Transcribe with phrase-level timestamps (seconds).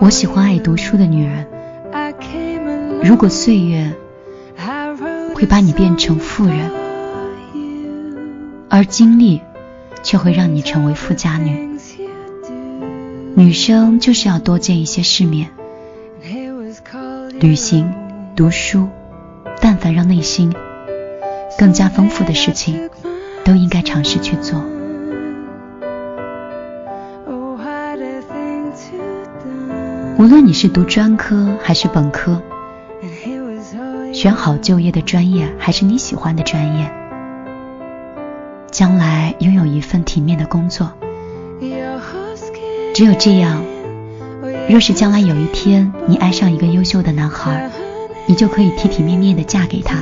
[0.00, 1.46] 我喜欢爱读书的女人。
[3.04, 3.92] 如果岁月
[5.34, 6.70] 会把你变成富人，
[8.68, 9.40] 而经历
[10.02, 11.68] 却会让你成为富家女。
[13.36, 15.50] 女生就是要多见一些世面，
[17.38, 17.94] 旅行、
[18.34, 18.88] 读书，
[19.60, 20.52] 但凡让内心
[21.56, 22.90] 更加丰富的事情，
[23.44, 24.64] 都应该尝试去做。
[30.28, 32.42] 无论你是读专科还是本科，
[34.12, 36.92] 选好就业的专业还是你喜欢的专业，
[38.70, 40.92] 将来拥有一份体面的工作。
[42.92, 43.64] 只有这样，
[44.68, 47.70] 若是将来有一天你爱上一个优秀的男孩，
[48.26, 49.96] 你就可以体体面面的嫁给他，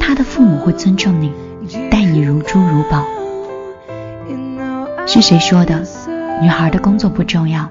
[0.00, 1.32] 他的父母会尊重你，
[1.88, 3.04] 待你如珠如宝。
[5.06, 5.86] 是谁说的？
[6.42, 7.68] 女孩的工作不重要，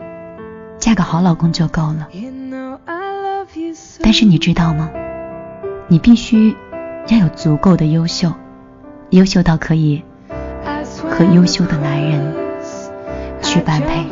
[0.80, 2.08] 嫁个好老公就够了。
[4.02, 4.90] 但是你知道吗？
[5.90, 6.54] 你必须
[7.08, 8.34] 要有足够的优秀，
[9.12, 10.04] 优秀到可以
[11.10, 12.36] 和优秀的男人
[13.42, 14.06] 去般配。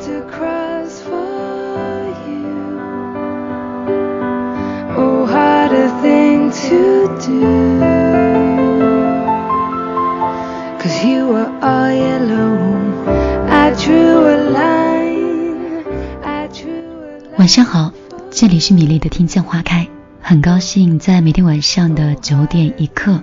[17.45, 17.93] 晚上好，
[18.31, 19.88] 这里是米粒的听见花开，
[20.19, 23.21] 很高兴在每天晚上的九点一刻，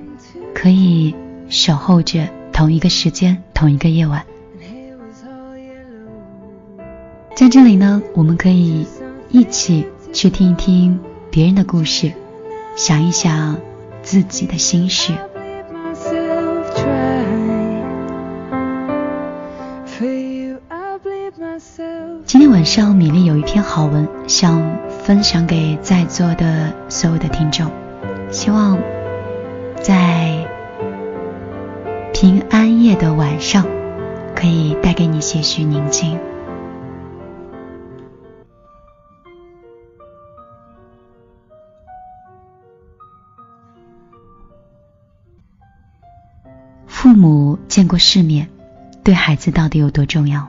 [0.55, 1.13] 可以
[1.49, 4.25] 守候着同一个时间、同一个夜晚。
[7.35, 8.87] 在这里呢，我们可以
[9.29, 12.13] 一起去听一听别人的故事，
[12.77, 13.59] 想一想
[14.05, 15.13] 自己的心事。
[22.53, 27.73] 晚上，米粒有一篇好文想分享给在座的所有的听众，
[28.31, 28.79] 希望
[29.83, 30.47] 在
[32.13, 33.67] 平安夜的晚上，
[34.37, 36.21] 可以带给你些许宁静。
[46.87, 48.51] 父母见过世面，
[49.03, 50.47] 对孩子到底有多重要？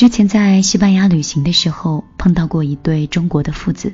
[0.00, 3.92] 之前在西班牙旅行的时候，碰到过一对中国的父子。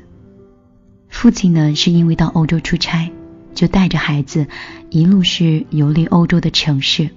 [1.09, 3.11] 父亲呢是因为到欧洲出差，
[3.57, 4.47] 就带着孩子
[4.89, 7.11] 一路是游历欧洲的城市。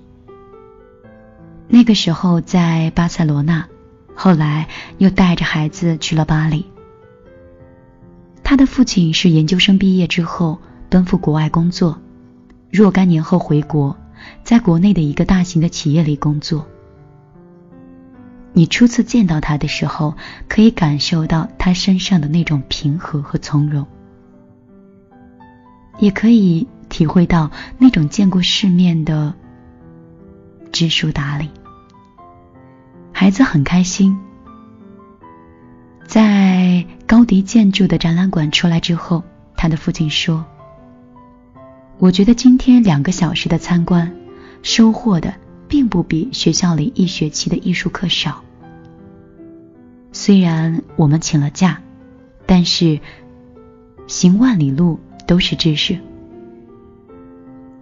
[1.68, 3.68] 那个时候在巴塞罗那，
[4.16, 4.68] 后来
[4.98, 6.66] 又带着孩子去了巴黎。
[8.44, 12.02] 他的父亲是研究生毕业之后奔赴国外工作，
[12.72, 13.96] 若干年后回国，
[14.44, 16.66] 在国内的一个大型的企业里工作。
[18.60, 20.18] 你初次见到他的时候，
[20.50, 23.88] 可以感受到他身上的那种平和和从容，
[25.98, 29.34] 也可以体会到那种见过世面的
[30.74, 31.50] 知书达理。
[33.14, 34.20] 孩子很开心，
[36.06, 39.24] 在高迪建筑的展览馆出来之后，
[39.56, 40.46] 他的父亲说
[41.98, 44.14] ：“我觉得今天两个小时的参观，
[44.64, 45.34] 收获的。”
[45.70, 48.44] 并不比学校里一学期的艺术课少。
[50.12, 51.82] 虽然我们请了假，
[52.46, 53.00] 但是
[54.08, 56.00] 行万里路都是知识。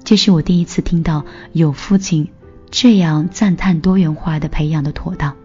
[0.04, 2.30] 这是我第一次听到有父亲
[2.70, 5.36] 这样赞叹多元化的培养的妥当。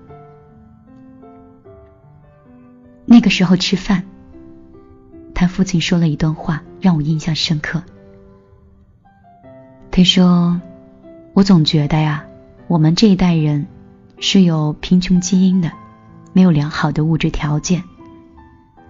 [3.04, 4.04] 那个时候吃饭，
[5.34, 7.82] 他父亲说了一段话，让我印象深刻。
[9.90, 10.60] 他说
[11.34, 12.26] ：“我总觉得呀。”
[12.68, 13.66] 我们这一代人
[14.18, 15.72] 是有贫穷基因的，
[16.32, 17.84] 没有良好的物质条件，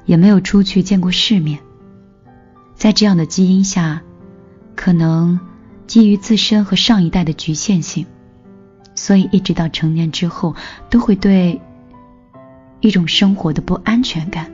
[0.05, 1.59] 也没有出去见过世面。
[2.75, 4.03] 在这样的基因下，
[4.75, 5.39] 可能
[5.87, 8.07] 基于自身和上一代的局限性，
[8.95, 10.55] 所以一直到成年之后，
[10.91, 11.61] 都会对
[12.81, 14.51] 一种生活的不安全感，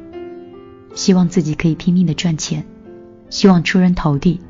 [0.94, 2.66] 希望自己可以拼命的赚钱，
[3.30, 4.40] 希望出人头地，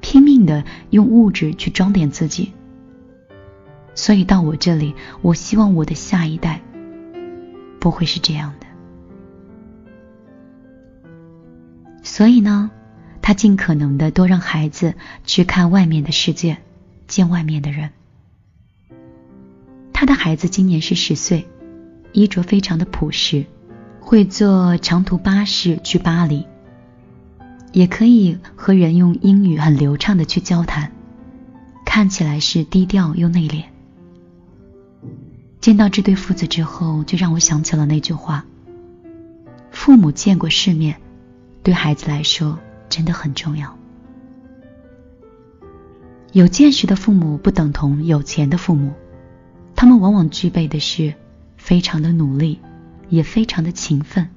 [0.00, 2.52] 拼命的用物质去装点自己。
[3.94, 6.62] 所以到我这里，我希望我的下一代
[7.82, 8.66] 不会是这样的。
[12.04, 12.70] 所以呢，
[13.20, 14.94] 他尽可能的多让孩子
[15.24, 16.58] 去看外面的世界，
[17.08, 17.90] 见外面的人。
[19.92, 21.48] 他的孩子今年是十岁，
[22.12, 23.46] 衣着非常的朴实，
[24.00, 26.46] 会坐长途巴士去巴黎，
[27.72, 30.92] 也可以和人用英语很流畅的去交谈，
[31.84, 33.64] 看起来是低调又内敛。
[35.62, 38.44] 见到这对父子之后，就让我想起了那句话：
[39.70, 40.96] 父母见过世面，
[41.62, 43.78] 对孩子来说真的很重要。
[46.32, 48.92] 有见识的父母不等同有钱的父母，
[49.76, 51.14] 他们往往具备的是
[51.56, 52.58] 非常的努力，
[53.08, 54.28] 也非常的勤奋，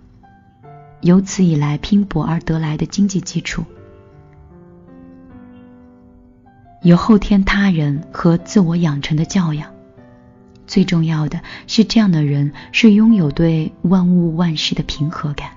[1.01, 3.63] 由此以来拼搏而得来的经济基础，
[6.83, 9.73] 有后天他人和自我养成的教养。
[10.67, 15.49] 最重要的是，这样的人是拥有对万物万事的平和感。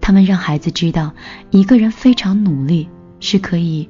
[0.00, 1.14] 他们让孩子知道，
[1.50, 2.88] 一个人非常努力
[3.20, 3.88] 是可以。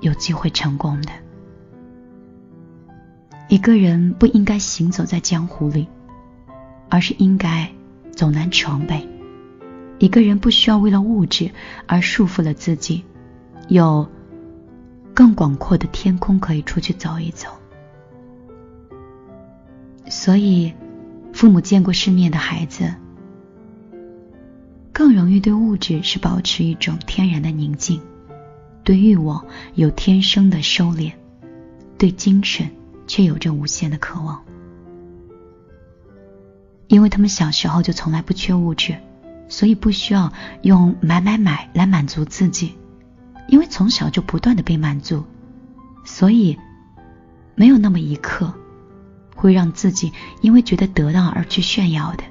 [0.00, 1.12] 有机会成功的
[3.48, 5.86] 一个人不应该行走在江湖里，
[6.88, 7.70] 而是应该
[8.10, 9.08] 走南闯北。
[10.00, 11.52] 一个人不需要为了物质
[11.86, 13.04] 而束缚了自己，
[13.68, 14.10] 有
[15.14, 17.46] 更广阔的天空可以出去走一走。
[20.12, 20.74] 所以，
[21.32, 22.94] 父母见过世面的孩子，
[24.92, 27.98] 更容易对物质是保持一种天然的宁静。
[28.84, 31.12] 对欲望有天生的收敛，
[31.96, 32.68] 对精神
[33.06, 34.38] 却有着无限的渴望。
[36.88, 38.94] 因为他们小时候就从来不缺物质，
[39.48, 40.30] 所以不需要
[40.60, 42.74] 用买买买来满足自己。
[43.48, 45.24] 因为从小就不断的被满足，
[46.04, 46.58] 所以
[47.54, 48.52] 没有那么一刻
[49.42, 52.24] 会让自己因为觉得得到而去炫耀的。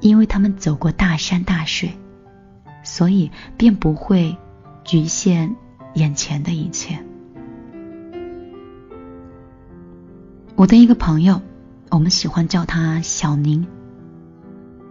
[0.00, 1.96] 因为他们走过大山大水，
[2.82, 4.36] 所以便不会。
[4.84, 5.54] 局限
[5.92, 6.98] 眼前的一切。
[10.54, 11.42] 我的一个朋友，
[11.90, 13.66] 我们喜欢叫他小宁，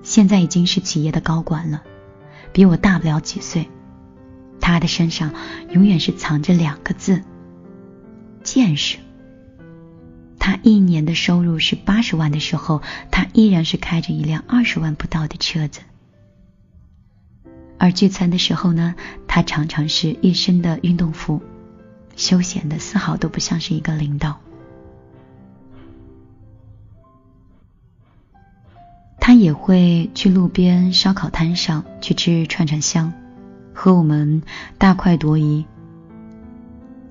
[0.03, 1.81] 现在已经是企业的高管了，
[2.53, 3.67] 比我大不了几岁。
[4.61, 5.33] 他的身上
[5.71, 7.23] 永远是藏着两个字：
[8.43, 8.99] 见识。
[10.47, 15.81] 他一年的收入是八十万的时候，他依然是开着一辆二十万不到的车子。
[17.77, 18.95] 而聚餐的时候呢，
[19.27, 21.41] 他常常是一身的运动服，
[22.15, 24.37] 休闲的丝毫都不像是一个领导。
[29.19, 33.11] 他也会去路边烧烤摊上去吃串串香，
[33.73, 34.41] 和我们
[34.77, 35.65] 大快朵颐。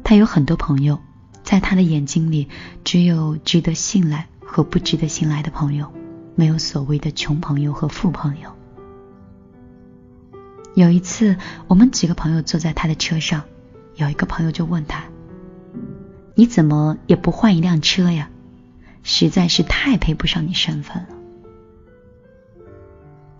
[0.02, 0.98] 他有很多朋友，
[1.46, 2.48] 在他的眼睛里，
[2.82, 5.92] 只有值得信赖和不值得信赖的朋友，
[6.34, 8.50] 没有所谓的穷朋友和富朋友。
[10.74, 11.36] 有一次，
[11.68, 13.44] 我们几个朋友坐在他的车上，
[13.94, 15.04] 有一个朋友就问他
[16.34, 18.28] ：“你怎么也不换一辆车呀？
[19.04, 21.08] 实在是太配不上你身份了。”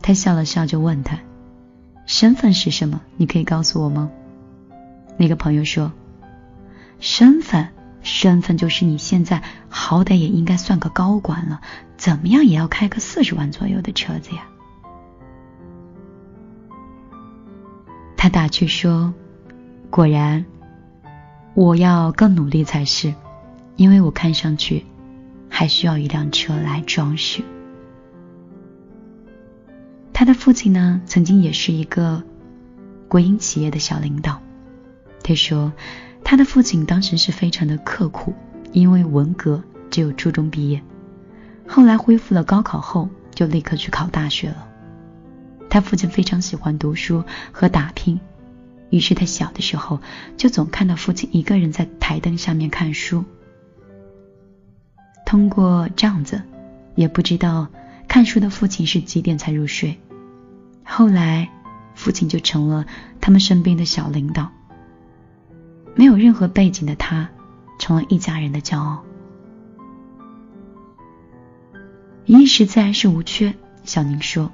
[0.00, 1.18] 他笑了笑，就问他
[2.06, 3.00] ：“身份是什么？
[3.16, 4.12] 你可以告诉我吗？”
[5.18, 5.90] 那个朋友说
[7.00, 7.70] ：“身份，
[8.06, 11.60] 身份就是你现在好歹也应该算个高管了，
[11.96, 14.46] 怎么样也要开个四十万左右的车子呀。”
[18.16, 19.12] 他打趣说
[19.90, 20.44] ：“果然，
[21.54, 23.12] 我要更努力才是，
[23.74, 24.86] 因为我看上去
[25.48, 27.42] 还需要一辆车来装饰。”
[30.14, 32.22] 他的父亲呢，曾经也是一个
[33.08, 34.40] 国营企业的小领导。
[35.24, 35.72] 他说，
[36.28, 38.34] 他的父亲当时是非常的刻苦，
[38.72, 40.82] 因为文革只有初中毕业，
[41.68, 44.66] 后来恢复了高考后，就立刻去考大学了。
[45.70, 48.18] 他父亲非常喜欢读书和打拼，
[48.90, 50.00] 于是他小的时候
[50.36, 53.24] 就总看到父亲一个人在台灯下面看书。
[55.24, 56.42] 通过帐子，
[56.96, 57.68] 也不知道
[58.08, 59.96] 看书的父亲是几点才入睡。
[60.82, 61.48] 后来，
[61.94, 62.84] 父亲就成了
[63.20, 64.50] 他们身边的小领导。
[65.96, 67.28] 没有任何背景的他，
[67.78, 69.02] 成了一家人的骄傲。
[72.26, 74.52] 一时自然是无缺，小宁说。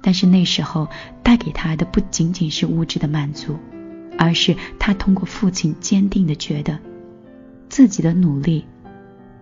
[0.00, 0.88] 但是那时候
[1.22, 3.58] 带给他的不仅仅是物质的满足，
[4.16, 6.78] 而是他通过父亲坚定的觉得，
[7.68, 8.64] 自己的努力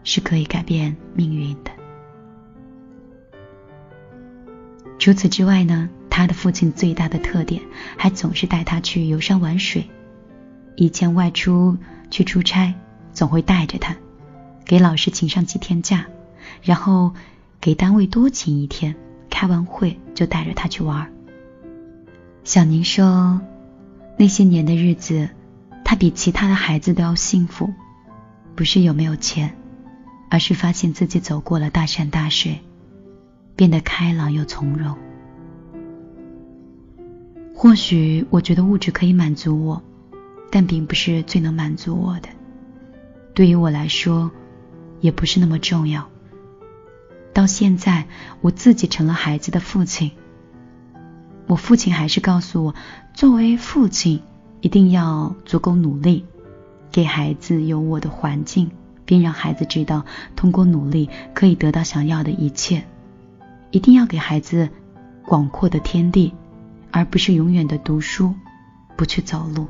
[0.02, 1.70] 是可以改变命运的。
[4.98, 7.62] 除此之外呢，他的父亲最大的特点
[7.96, 9.88] 还总是带他去游山玩水。
[10.76, 11.76] 以前外出
[12.10, 12.74] 去出差，
[13.12, 13.96] 总会带着他，
[14.64, 16.06] 给老师请上几天假，
[16.62, 17.12] 然后
[17.60, 18.94] 给单位多请一天。
[19.28, 21.12] 开完会就带着他去玩。
[22.42, 23.38] 小宁说，
[24.16, 25.28] 那些年的日子，
[25.84, 27.70] 他比其他的孩子都要幸福，
[28.54, 29.54] 不是有没有钱，
[30.30, 32.60] 而是发现自己走过了大山大水，
[33.56, 34.96] 变得开朗又从容。
[37.54, 39.82] 或许我觉得物质可以满足我，
[40.50, 42.28] 但并不是最能满足我的。
[43.34, 44.30] 对于我来说，
[45.00, 46.08] 也不是那么重要。
[47.32, 48.06] 到现在，
[48.40, 50.10] 我自己成了孩子的父亲，
[51.46, 52.74] 我父亲还是告诉我，
[53.14, 54.22] 作为父亲
[54.60, 56.24] 一定要足够努力，
[56.90, 58.70] 给孩子有我的环境。
[59.08, 62.82] 并让孩子知道，通过努力可以得到想要的一切。
[63.70, 64.68] 一定要给孩子
[65.24, 66.34] 广阔的天地，
[66.90, 68.34] 而不是永远的读书，
[68.96, 69.68] 不去走路。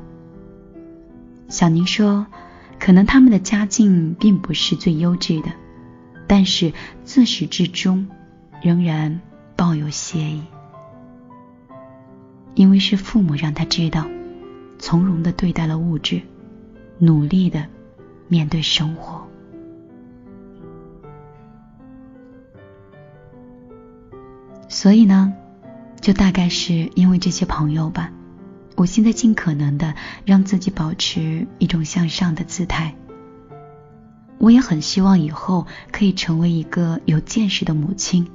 [1.49, 2.27] 小宁说，
[2.79, 5.51] 可能他们的家境并不是最优质的，
[6.27, 6.73] 但是
[7.05, 8.09] 自始至终
[8.63, 9.21] 仍然
[9.55, 10.43] 抱有谢意，
[12.55, 14.07] 因为是父母让他知道，
[14.79, 16.21] 从容的对待了物质，
[16.99, 17.67] 努力的
[18.29, 19.27] 面对生活。
[24.69, 25.33] 所以呢，
[26.01, 28.13] 就大概是因为这些朋友吧，
[28.77, 32.95] 我现在尽可能的让自己保持一种向上的姿态。
[34.39, 38.29] 我也很希望以后可以成为一个有见识的母亲，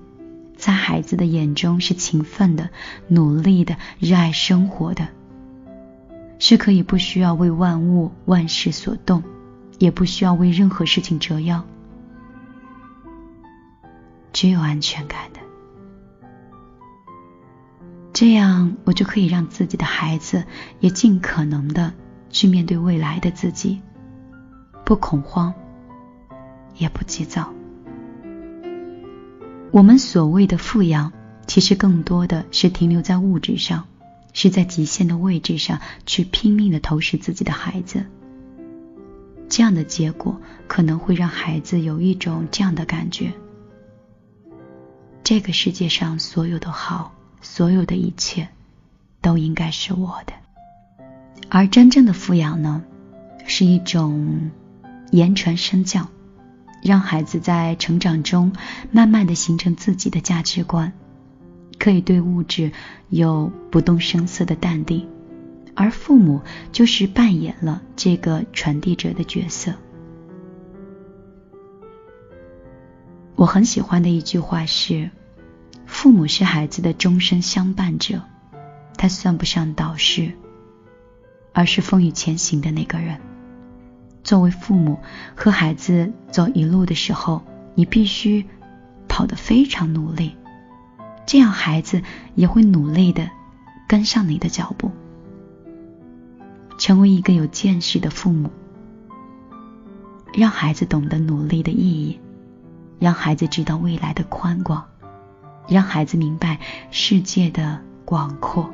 [0.58, 2.72] 在孩子的眼中是勤奋的、
[3.08, 5.08] 努力的、热爱生活的，
[6.40, 9.24] 是可以不需要为万物万事所动，
[9.78, 11.64] 也不需要为任何事情折腰，
[14.34, 15.40] 只有安全感的。
[18.22, 20.44] 这样，我就可以让自己的孩子
[20.80, 21.92] 也尽可能的
[22.30, 23.82] 去面对未来的自己，
[24.86, 25.52] 不恐慌，
[26.78, 27.52] 也不急躁。
[29.72, 31.12] 我们所谓的富养，
[31.48, 33.88] 其实更多的是停留在物质上，
[34.34, 38.06] 是在极限的位置上去拼命的投食自己的孩子。
[39.50, 43.34] 这样的结果可能会让孩子有一种这样的感觉：
[45.24, 47.16] 这个世界上所有的好。
[47.42, 48.48] 所有的一切
[49.20, 50.34] 都应该是我的，
[51.50, 52.84] 而真正的富养呢，
[53.46, 54.52] 是一种
[55.12, 56.08] 言传身教，
[56.84, 58.54] 让孩子在成长中
[58.92, 60.94] 慢慢的形成自己的价值观，
[61.78, 62.72] 可以对物质
[63.10, 65.08] 有不动声色的淡定，
[65.76, 69.74] 而父母就是扮演了这个传递者的角色。
[73.36, 75.10] 我很喜欢的一句话是。
[75.92, 78.22] 父母是孩子的终身相伴者，
[78.98, 80.32] 他算不上导师，
[81.52, 83.20] 而是风雨前行的那个人。
[84.24, 85.00] 作为父母
[85.36, 87.44] 和孩子走一路的时候，
[87.76, 88.46] 你必须
[89.10, 90.36] 跑得非常努力，
[91.26, 92.02] 这样孩子
[92.36, 93.30] 也会努力的
[93.88, 94.90] 跟上你的脚步。
[96.80, 98.50] 成为一个有见识的父母，
[100.34, 102.20] 让孩子懂得努力的意义，
[102.98, 104.84] 让孩子知道未来的宽广。
[105.68, 108.70] 让孩子明白世界的广阔，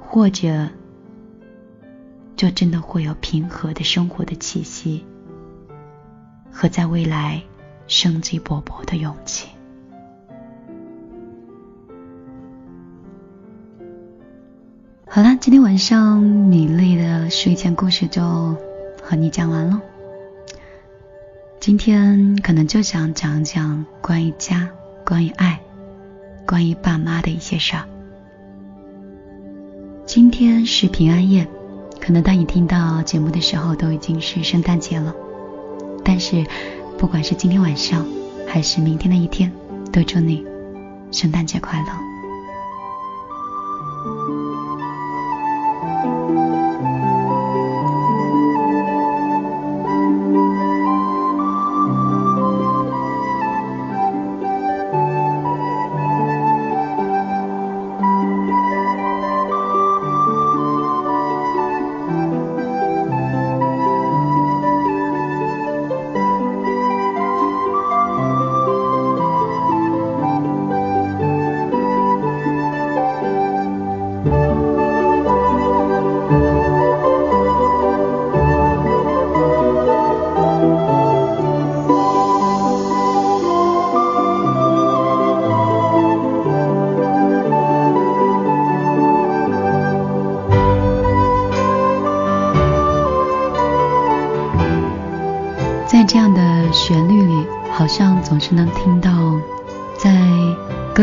[0.00, 0.68] 或者
[2.34, 5.04] 就真的会有平和的生活的气息，
[6.50, 7.42] 和在未来
[7.86, 9.48] 生机勃勃的勇气。
[15.08, 18.22] 好了，今天晚上米粒的睡前故事就
[19.02, 19.80] 和你讲完了。
[21.58, 24.68] 今天可能就想讲讲关于家。
[25.06, 25.60] 关于爱，
[26.44, 27.84] 关于爸妈的一些事儿。
[30.04, 31.46] 今天是平安夜，
[32.00, 35.14] 可能当你听到节目的时候，都已经是圣诞节了。
[36.04, 36.44] 但是，
[36.98, 38.04] 不管是今天晚上，
[38.48, 39.52] 还是明天的一天，
[39.92, 40.44] 都祝你
[41.12, 42.15] 圣诞节快乐。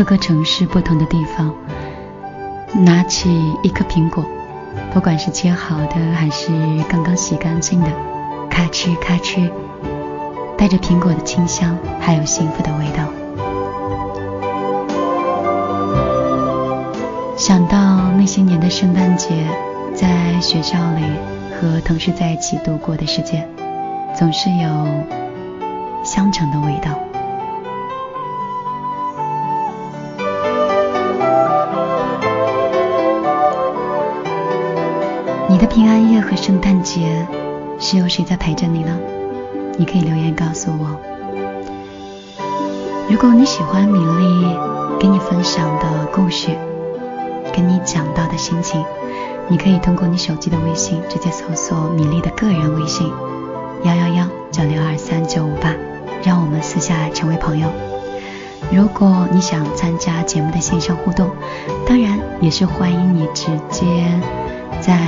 [0.04, 1.50] 各个城市不同的地方，
[2.74, 3.30] 拿起
[3.62, 4.22] 一颗苹果，
[4.92, 6.52] 不管是切好的还是
[6.90, 7.86] 刚刚洗干净的，
[8.50, 9.50] 咔哧咔哧，
[10.58, 13.08] 带着苹果的清香，还有幸福的味道。
[17.38, 19.30] 想到那些年的圣诞节，
[19.94, 21.02] 在学校里
[21.50, 23.48] 和同事在一起度过的时间，
[24.14, 24.68] 总是有
[26.04, 26.90] 香橙的味道。
[35.54, 37.24] 你的平安夜和圣诞节
[37.78, 38.98] 是由谁在陪着你呢？
[39.78, 40.98] 你可以留言告诉我。
[43.08, 44.48] 如果你喜欢米粒
[44.98, 46.48] 给你分享的故事，
[47.54, 48.84] 跟你讲到的心情，
[49.46, 53.08] 你可以通过你手机的微信直接搜索米粒的个人微信
[53.84, 55.72] 幺幺幺九六二三九五八，
[56.24, 57.68] 让我们私下成为朋友。
[58.72, 61.30] 如果你想参加节目的线上互动，
[61.86, 63.84] 当然也是欢迎你直接
[64.86, 64.98] 在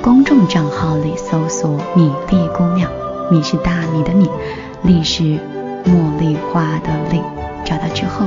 [0.00, 2.88] 公众账号里搜索“米粒姑娘”，
[3.28, 4.30] 米是大米的米，
[4.82, 5.24] 粒是
[5.84, 7.20] 茉莉花的粒，
[7.64, 8.26] 找到之后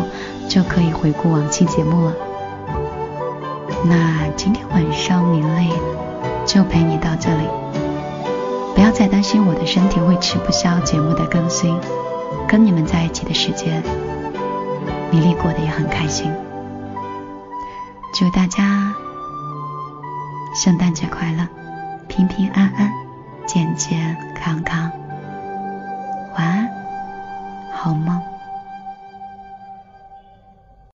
[0.50, 2.14] 就可以回顾往期节目了。
[3.86, 5.72] 那今天晚上米粒
[6.46, 7.46] 就陪你到这里，
[8.76, 11.74] 不要再担心我的身体会吃不消节目的更新。
[12.50, 13.82] 跟你们在一起的时间，
[15.10, 16.30] 米粒过得也很开心。
[18.14, 18.89] 祝大家
[20.56, 21.48] 圣诞节快乐，
[22.08, 22.92] 平平安安，
[23.48, 24.92] 健健康康，
[26.36, 26.70] 晚安，
[27.72, 28.29] 好梦。